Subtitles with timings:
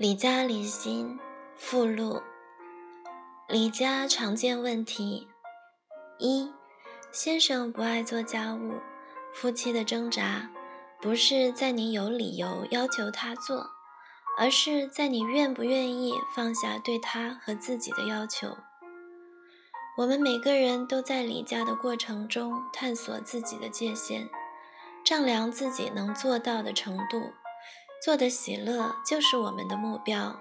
[0.00, 1.20] 李家离心
[1.56, 2.22] 附录。
[3.46, 5.28] 李家常见问题：
[6.18, 6.50] 一、
[7.12, 8.80] 先生不爱做家务，
[9.34, 10.48] 夫妻的挣扎
[11.02, 13.72] 不是在你有理由要求他做，
[14.38, 18.56] 而是在你愿不愿意放下对他和自己的要求。
[19.98, 24.30] 我们每个人都在离家的过程中探索自己的界限，
[25.04, 27.34] 丈量自己能做到的程度。
[28.02, 30.40] 做的喜乐就是我们的目标。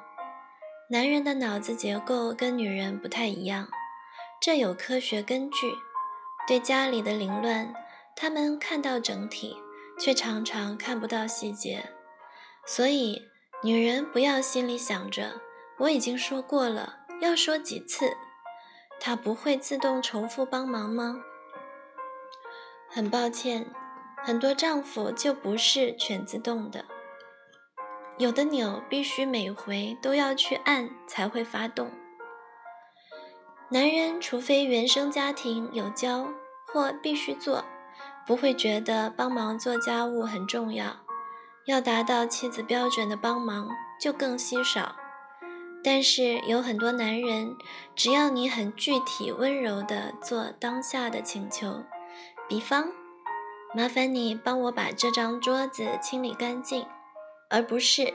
[0.90, 3.68] 男人的脑子结构跟女人不太一样，
[4.42, 5.74] 这有科学根据。
[6.48, 7.74] 对家里的凌乱，
[8.16, 9.56] 他们看到整体，
[10.00, 11.92] 却常常看不到细节。
[12.66, 13.22] 所以，
[13.62, 15.42] 女人不要心里想着
[15.80, 18.16] 我已经说过了，要说几次？
[19.02, 21.22] 他不会自动重复帮忙吗？
[22.90, 23.68] 很抱歉，
[24.24, 26.86] 很多丈夫就不是全自动的。
[28.20, 31.90] 有的钮必须每回都要去按才会发动。
[33.70, 36.28] 男人除非原生家庭有教
[36.68, 37.64] 或必须做，
[38.28, 40.98] 不会觉得帮忙做家务很重要。
[41.66, 43.70] 要达到妻子标准的帮忙
[44.02, 44.98] 就更稀少。
[45.82, 47.56] 但是有很多男人，
[47.96, 51.84] 只要你很具体温柔地做当下的请求，
[52.50, 52.90] 比方，
[53.74, 56.86] 麻烦你帮我把这张桌子清理干净。
[57.50, 58.14] 而不是，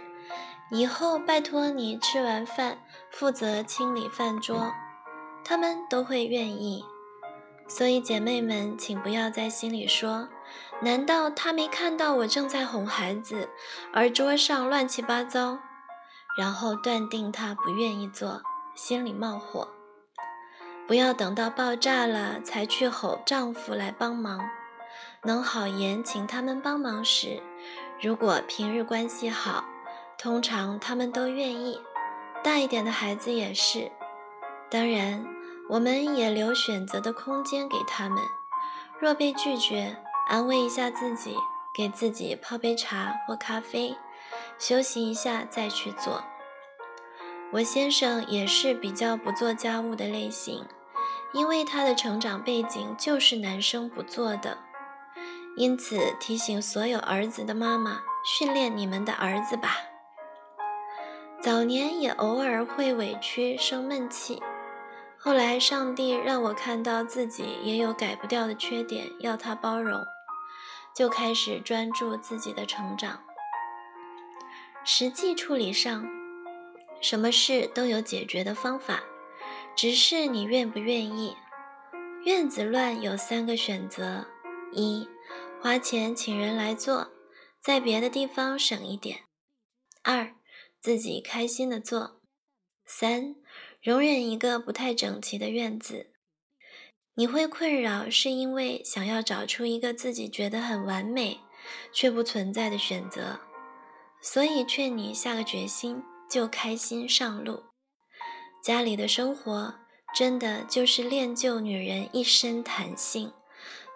[0.70, 2.78] 以后拜托你吃完饭
[3.10, 4.72] 负责清理饭桌，
[5.44, 6.84] 他们都会愿意。
[7.66, 10.28] 所以姐妹们，请不要在心里说
[10.82, 13.48] ：“难道他没看到我正在哄孩子，
[13.92, 15.58] 而桌上乱七八糟？”
[16.38, 18.42] 然后断定他不愿意做，
[18.74, 19.68] 心里冒火。
[20.86, 24.40] 不要等到爆炸了才去吼丈夫来帮忙。
[25.22, 27.42] 能好言请他们帮忙时。
[28.04, 29.64] 如果平日关系好，
[30.18, 31.80] 通常他们都愿意。
[32.42, 33.90] 大一点的孩子也是。
[34.70, 35.24] 当然，
[35.70, 38.22] 我们也留选择的空间给他们。
[39.00, 39.96] 若被拒绝，
[40.28, 41.34] 安慰一下自己，
[41.74, 43.96] 给自己泡杯茶或咖啡，
[44.58, 46.22] 休息一下再去做。
[47.52, 50.66] 我先生也是比较不做家务的类型，
[51.32, 54.58] 因为他的成长背景就是男生不做的。
[55.56, 59.76] 因此，提醒所有儿子的妈妈，训练你们的儿子吧。
[61.40, 64.42] 早年也偶尔会委屈生闷气，
[65.16, 70.04] 后来上帝让我看到自己也有改不掉的缺点，要他包容，
[70.94, 73.20] 就开始专注自己的成长。
[74.84, 76.04] 实际处理上，
[77.00, 79.04] 什么事都有解决的方法，
[79.76, 81.36] 只是你愿不愿意。
[82.24, 84.26] 院子乱有三个选择：
[84.72, 85.08] 一。
[85.64, 87.11] 花钱请人来做，
[87.58, 89.20] 在别的地方省一点。
[90.02, 90.35] 二，
[90.79, 92.20] 自己开心的做。
[92.85, 93.36] 三，
[93.83, 96.13] 容忍一个不太整齐的院子。
[97.14, 101.41] 你会困扰，是因为想要找出一个自己觉得很完美
[101.95, 103.41] 却不存在的选择，
[104.20, 107.63] 所以劝你下个决心，就开心上路。
[108.63, 109.75] 家里的生活
[110.14, 113.33] 真的就是练就女人一身弹性，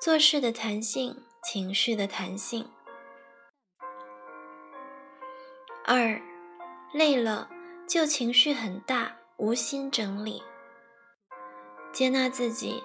[0.01, 1.25] 做事的弹性。
[1.51, 2.69] 情绪的弹性。
[5.83, 6.21] 二，
[6.93, 7.49] 累了
[7.87, 10.43] 就情绪很大，无心整理。
[11.91, 12.83] 接纳自己，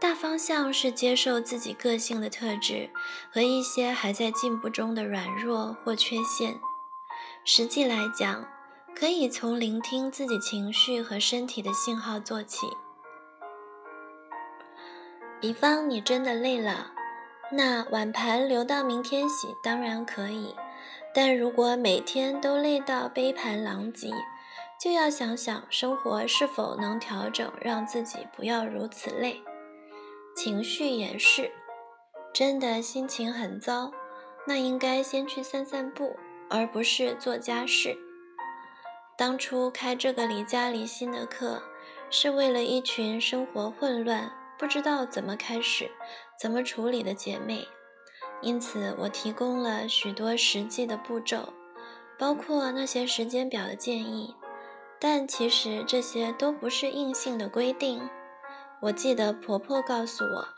[0.00, 2.88] 大方向是接受自己个性的特质
[3.30, 6.58] 和一些还在进步中的软弱或缺陷。
[7.44, 8.48] 实际来讲，
[8.96, 12.66] 可以从聆听自己情绪和身体的信号做起。
[15.38, 16.94] 比方，你真的累了。
[17.52, 20.54] 那碗盘留到明天洗当然可以，
[21.12, 24.12] 但如果每天都累到杯盘狼藉，
[24.80, 29.42] 就要想想生活是否能调整，让自己不要如此累。
[30.36, 31.50] 情绪也是，
[32.32, 33.90] 真的心情很糟，
[34.46, 36.16] 那应该先去散散步，
[36.48, 37.96] 而不是做家事。
[39.18, 41.60] 当初开这个离家离心的课，
[42.10, 44.30] 是为了一群生活混乱。
[44.56, 45.90] 不知道怎么开始，
[46.40, 47.68] 怎么处理的姐妹，
[48.40, 51.52] 因此我提供了许多实际的步骤，
[52.18, 54.34] 包括那些时间表的建议。
[54.98, 58.08] 但其实这些都不是硬性的规定。
[58.80, 60.48] 我记得婆婆告诉我，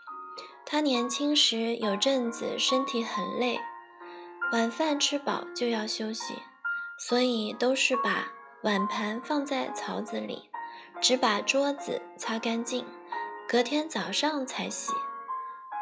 [0.64, 3.58] 她年轻时有阵子身体很累，
[4.52, 6.34] 晚饭吃饱就要休息，
[6.96, 8.32] 所以都是把
[8.62, 10.48] 碗盘放在槽子里，
[11.00, 12.84] 只把桌子擦干净。
[13.48, 14.92] 隔天早上才洗，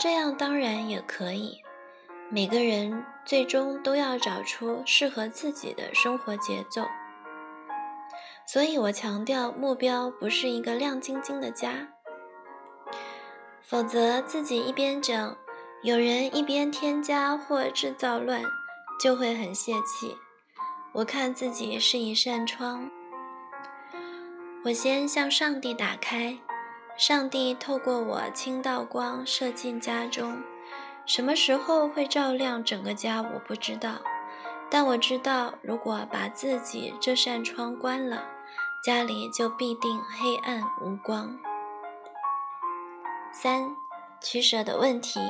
[0.00, 1.60] 这样当然也可以。
[2.30, 6.86] 每个人最终都要找出适合自己的生活节奏。
[8.46, 11.88] 所以我强调，目标不是一个亮晶晶的家，
[13.62, 15.36] 否则自己一边整，
[15.82, 18.42] 有人一边添加或制造乱，
[18.98, 20.16] 就会很泄气。
[20.92, 22.90] 我看自己是一扇窗，
[24.64, 26.38] 我先向上帝打开，
[27.00, 30.42] 上帝透过我倾倒光射进家中。
[31.06, 33.92] 什么时候会照亮整个家，我不知道。
[34.70, 38.24] 但我知道，如果把自己这扇窗关了，
[38.84, 41.38] 家里就必定黑暗无光。
[43.32, 43.74] 三，
[44.20, 45.20] 取舍的问题。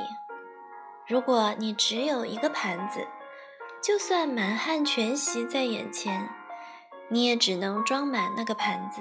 [1.07, 3.07] 如果你只有一个盘子，
[3.81, 6.27] 就算满汉全席在眼前，
[7.07, 8.99] 你也只能装满那个盘子。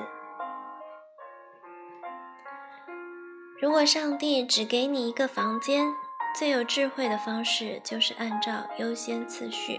[3.60, 5.92] 如果上帝只给你一个房间，
[6.34, 9.78] 最有智慧的方式就是按照优先次序，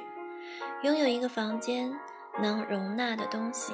[0.83, 1.91] 拥有一个房间
[2.39, 3.73] 能容纳的东西，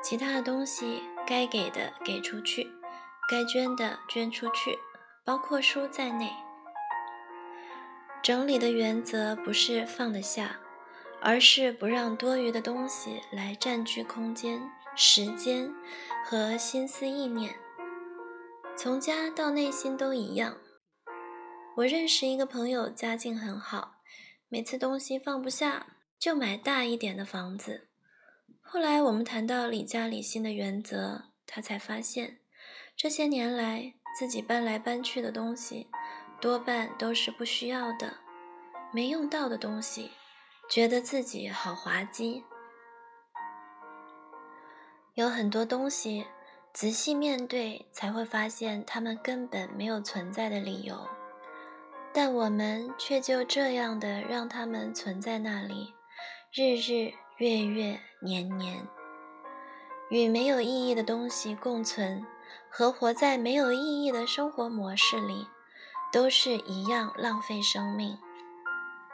[0.00, 2.70] 其他的东西该给的给出去，
[3.28, 4.78] 该捐的捐出去，
[5.24, 6.30] 包括书在内。
[8.22, 10.56] 整理的原则不是放得下，
[11.20, 15.74] 而是不让多余的东西来占据空间、时间
[16.24, 17.52] 和心思意念。
[18.86, 20.58] 从家到内心都一样。
[21.74, 23.96] 我认识一个朋友，家境很好，
[24.48, 25.88] 每次东西放不下，
[26.20, 27.88] 就买大一点的房子。
[28.62, 32.38] 后来我们谈到理家理心的原则，他才发现，
[32.96, 35.88] 这些年来自己搬来搬去的东西，
[36.40, 38.18] 多半都是不需要的、
[38.92, 40.12] 没用到的东西，
[40.70, 42.44] 觉得自己好滑稽。
[45.14, 46.24] 有很多东西，
[46.76, 51.08] 仔细面对才会发现，它们根本没有存在的理由。
[52.12, 55.94] 但我们却就这样的让他们存在那里，
[56.52, 58.86] 日日月月年年，
[60.10, 62.22] 与没有意义的东西共存，
[62.68, 65.46] 和活在没有意义的生活模式里，
[66.12, 68.18] 都是一样浪费生命。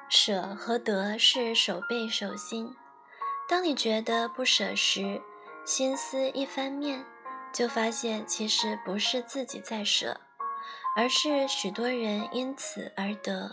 [0.09, 2.75] 舍和得是手背手心。
[3.49, 5.23] 当你觉得不舍时，
[5.65, 7.05] 心思一翻面，
[7.53, 10.21] 就发现其实不是自己在舍。
[10.95, 13.51] 而是许多人因此而得。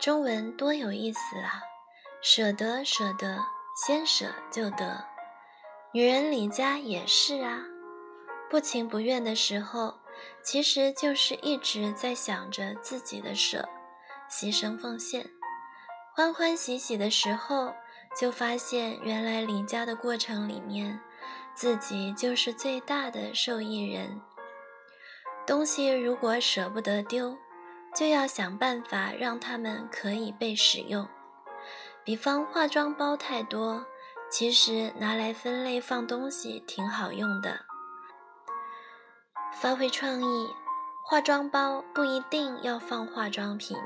[0.00, 1.62] 中文多有意思啊！
[2.20, 3.38] 舍得，舍得，
[3.86, 5.04] 先舍就得。
[5.92, 7.60] 女人离家也是啊，
[8.50, 10.00] 不情不愿的时候，
[10.42, 13.68] 其实就是一直在想着自己的舍，
[14.28, 15.22] 牺牲奉献；
[16.16, 17.72] 欢欢喜喜的时候，
[18.18, 21.00] 就发现原来离家的过程里面，
[21.54, 24.20] 自己就是最大的受益人。
[25.46, 27.36] 东西如果舍不得丢，
[27.94, 31.06] 就要想办法让它们可以被使用。
[32.02, 33.86] 比方化妆包太多，
[34.30, 37.60] 其实拿来分类放东西挺好用的。
[39.52, 40.48] 发挥创意，
[41.06, 43.76] 化妆包不一定要放化妆品，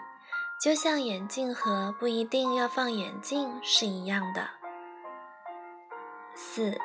[0.61, 4.49] 就像眼镜盒不一定要放眼镜是一样的。
[6.35, 6.81] 四，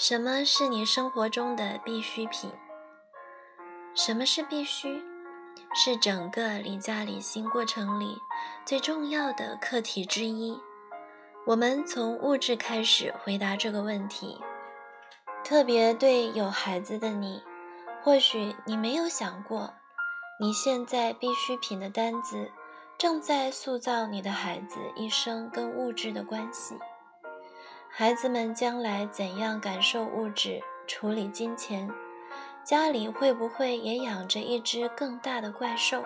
[0.00, 2.48] 什么是你生活中的必需品？
[3.96, 5.02] 什么是必须？
[5.74, 8.16] 是整个离家理心过程里
[8.64, 10.56] 最重要的课题之一。
[11.44, 14.40] 我们从物质开始回答这个问题。
[15.42, 17.42] 特别对有孩子的你，
[18.04, 19.74] 或许你没有想过，
[20.38, 22.52] 你现在必需品的单子
[22.96, 26.78] 正在塑造你的孩子一生跟物质的关系。
[27.98, 31.90] 孩子们将来怎样感受物质、处理金钱？
[32.62, 36.04] 家里会不会也养着一只更大的怪兽？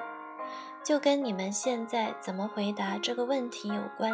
[0.83, 4.11] 就跟你们现在怎么回答这个问题有关。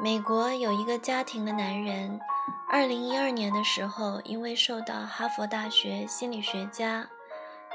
[0.00, 2.18] 美国有一个家庭的男人，
[2.70, 7.06] 二零一二年的时候，因为受到哈佛大学心理学家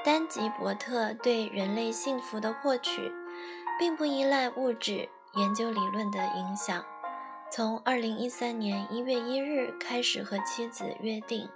[0.04, 3.12] 丹吉伯特对人类幸福的获取，
[3.78, 6.84] 并不依赖物质研究理论的影响，
[7.54, 11.50] 从二零一三年一月一日开始和妻子约定，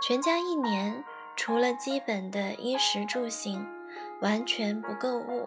[0.00, 1.04] 全家一年。
[1.38, 3.68] 除了基本的衣食住行，
[4.22, 5.46] 完全不购物。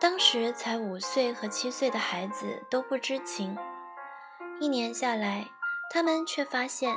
[0.00, 3.56] 当时才五岁和七岁的孩子都不知情。
[4.58, 5.46] 一年下来，
[5.92, 6.96] 他们却发现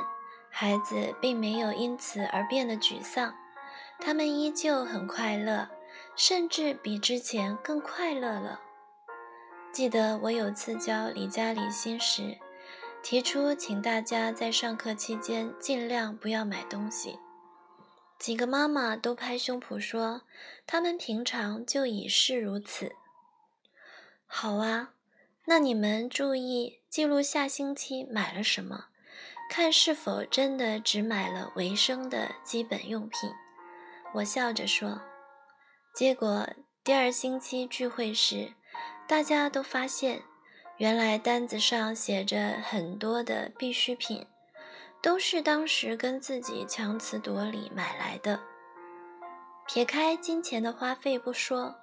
[0.50, 3.32] 孩子并没有因此而变得沮丧，
[4.00, 5.68] 他们依旧很快乐，
[6.16, 8.60] 甚至比之前更快乐了。
[9.72, 12.36] 记得我有次教李家李欣时，
[13.02, 17.18] 提出请大家在上课期间尽量不要买东西。
[18.18, 20.22] 几个妈妈都拍胸脯说
[20.66, 22.92] ：“他们平常就已是如此。”
[24.28, 24.92] 好啊，
[25.46, 28.88] 那你们注意记录下星期买了什么，
[29.48, 33.30] 看是否真的只买了维生的基本用品。
[34.16, 35.00] 我笑着说。
[35.94, 36.46] 结果
[36.84, 38.52] 第二星期聚会时，
[39.06, 40.22] 大家都发现，
[40.78, 44.26] 原来单子上写着很多的必需品，
[45.00, 48.40] 都是当时跟自己强词夺理买来的。
[49.66, 51.76] 撇开金钱的花费不说，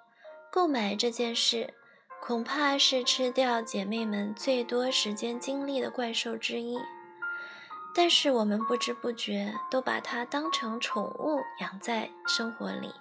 [0.52, 1.74] 购买这件事。
[2.22, 6.78] 恐怕是吃掉姐妹们最多时间精力的怪兽之一，
[7.96, 12.94] 但是我们不知不觉都把它当成宠物养在生活里。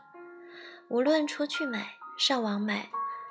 [0.86, 2.88] 无论出去买、上网买，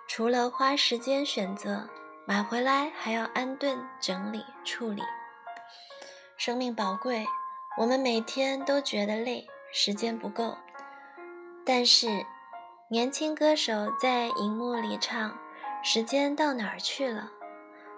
[0.07, 1.87] 除了花时间选择，
[2.25, 5.03] 买回来还要安顿、整理、处理。
[6.37, 7.25] 生命宝贵，
[7.77, 10.57] 我们每天都觉得累，时间不够。
[11.65, 12.25] 但是，
[12.89, 15.37] 年轻歌手在荧幕里唱。
[15.83, 17.29] 时间到哪儿去了？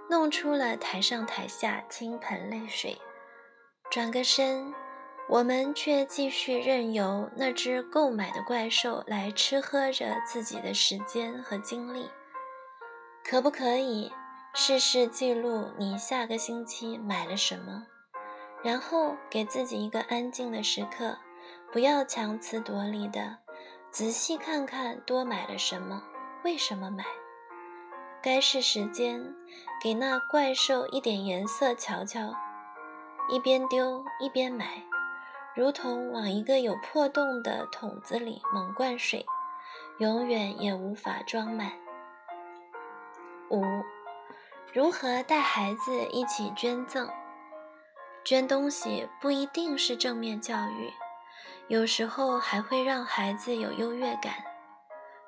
[0.09, 2.99] 弄出了台上台下倾盆泪水。
[3.89, 4.73] 转个身，
[5.29, 12.09] 我们却继续任由那只购买的怪兽来吃喝着自己的时间和精力。
[13.23, 14.11] 可不可以
[14.55, 17.85] 试试记录你下个星期买了什么？
[18.63, 21.15] 然后给自己一个安静的时刻，
[21.71, 23.37] 不要强词夺理的，
[23.91, 26.01] 仔细看看多买了什么，
[26.43, 27.05] 为什么买。
[28.21, 29.35] 该是时间
[29.79, 32.33] 给那怪兽一点颜色瞧瞧，
[33.29, 34.83] 一边丢一边买，
[35.55, 39.25] 如同往一个有破洞的桶子里猛灌水，
[39.97, 41.71] 永远也无法装满。
[43.49, 43.63] 五，
[44.71, 47.09] 如何带孩子一起捐赠？
[48.23, 50.93] 捐东西不一定是正面教育，
[51.67, 54.33] 有时候还会让孩子有优越感。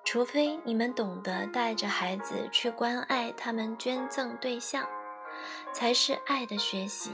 [0.04, 4.88] 除非你们懂得带着孩子去关爱他们捐赠对象，
[5.74, 7.12] 才是爱的学习。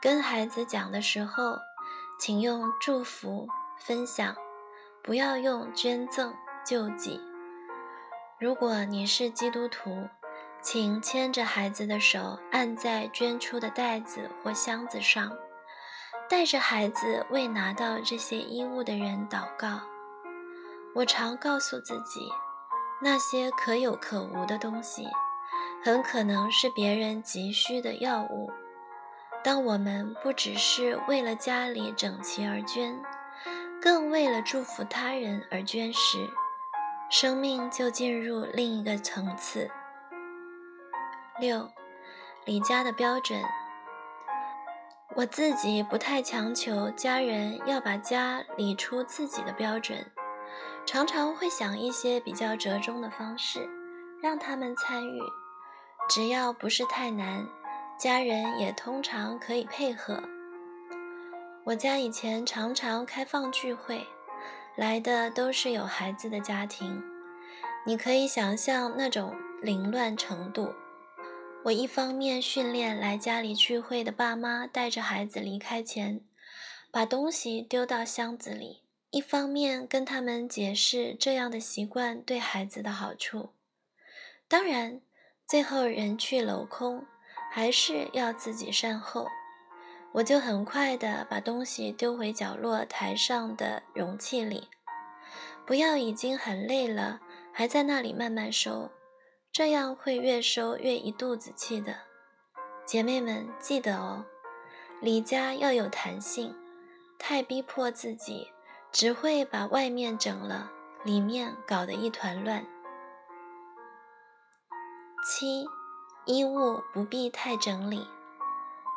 [0.00, 1.56] 跟孩子讲的时候，
[2.24, 4.36] 请用祝福、分享，
[5.02, 6.32] 不要用捐赠、
[6.64, 7.20] 救济。
[8.38, 10.08] 如果你是基督徒，
[10.60, 15.32] 请牵着孩子的手，按在捐出的袋子或箱子上，
[16.28, 19.80] 带着孩子为拿到这些衣物的人祷告。
[20.94, 22.30] 我常告诉自己，
[23.02, 25.08] 那些可有可无的东西，
[25.82, 28.48] 很可能是别人急需的药物。
[29.44, 32.96] 当我们不只是为了家里整齐而捐，
[33.80, 36.28] 更为了祝福他人而捐时，
[37.10, 39.68] 生命就进入另一个层次。
[41.40, 41.68] 六，
[42.44, 43.42] 李家的标准，
[45.16, 50.06] 我自己不太强求家人要把家理出自己的标准。
[50.86, 53.68] 常常会想一些比较折中的方式，
[54.22, 55.20] 让他们参与。
[56.08, 57.46] 只要不是太难，
[58.02, 60.20] 家人也通常可以配合。
[61.62, 64.04] 我家以前常常开放聚会，
[64.74, 67.00] 来的都是有孩子的家庭。
[67.86, 70.74] 你可以想象那种凌乱程度。
[71.62, 76.22] 我一方面训练来家里聚会的爸妈带着孩子离开前，
[76.90, 78.82] 把东西丢到箱子里。
[79.10, 83.50] 一方面跟他们解释这样的习惯对孩子的好处，
[84.48, 85.00] 当然，
[85.46, 87.06] 最后人去楼空，
[87.54, 89.28] 还是要自己善后。
[90.12, 94.68] 我就很快的把东西丢回角落台上的容器里，
[95.66, 97.20] 不要已经很累了，
[97.52, 98.90] 还在那里慢慢收，
[99.52, 101.94] 这样会越收越一肚子气的。
[102.86, 104.24] 姐妹们记得哦，
[105.02, 106.54] 离家要有弹性，
[107.18, 108.48] 太逼迫自己。
[108.90, 110.70] 只会把外面整了，
[111.02, 112.62] 里面搞得一团乱。
[115.24, 115.64] 七，
[116.24, 118.06] 衣物不必太整理。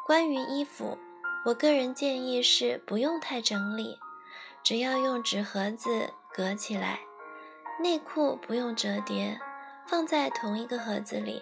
[0.05, 0.97] 关于衣服，
[1.45, 3.97] 我个人建议是不用太整理，
[4.63, 6.99] 只要用纸盒子隔起来。
[7.81, 9.39] 内裤不用折叠，
[9.87, 11.41] 放在同一个盒子里，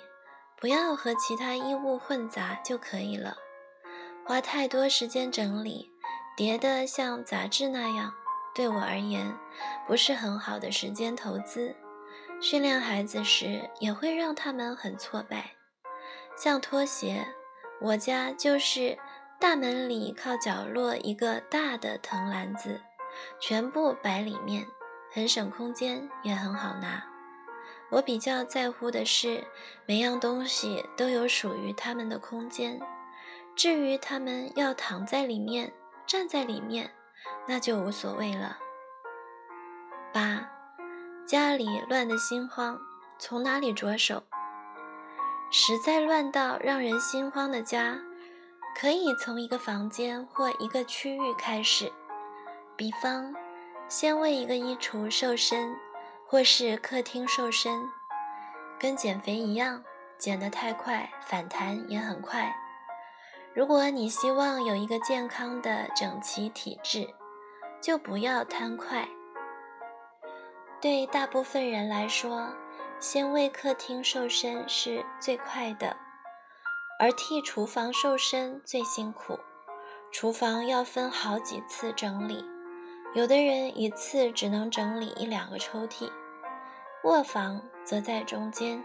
[0.59, 3.35] 不要和其他衣物混杂就可以了。
[4.25, 5.91] 花太多时间整理，
[6.37, 8.13] 叠得像杂志那样。
[8.55, 9.35] 对我而言，
[9.87, 11.75] 不是很好的时间投资。
[12.39, 15.51] 训练孩子时，也会让他们很挫败。
[16.35, 17.25] 像拖鞋，
[17.79, 18.97] 我家就是
[19.39, 22.81] 大门里靠角落一个大的藤篮子，
[23.39, 24.65] 全部摆里面，
[25.11, 27.03] 很省空间，也很好拿。
[27.91, 29.45] 我比较在乎的是，
[29.85, 32.79] 每样东西都有属于他们的空间。
[33.55, 35.71] 至于他们要躺在里面，
[36.07, 36.91] 站在里面。
[37.47, 38.57] 那就无所谓了。
[40.11, 40.49] 八，
[41.25, 42.79] 家里乱得心慌，
[43.17, 44.23] 从哪里着手？
[45.55, 47.99] 实在乱到让人心慌的家，
[48.75, 51.93] 可以从一个房间或一个区域开始，
[52.75, 53.35] 比方，
[53.87, 55.75] 先为一个衣橱瘦身，
[56.25, 57.87] 或是客厅瘦身，
[58.79, 59.83] 跟减肥一样，
[60.17, 62.51] 减得太快，反弹也很快。
[63.53, 67.07] 如果你希望有一个健康的整齐体质，
[67.79, 69.07] 就不要贪快。
[70.81, 72.49] 对大部分人来说，
[73.03, 75.97] 先为客厅瘦身是最快的。
[76.97, 79.37] 而替厨房瘦身最辛苦，
[80.09, 82.45] 厨房要分好几次整理，
[83.13, 86.09] 有的人一次只能整理一两个抽屉，
[87.03, 88.81] 卧房则在中间。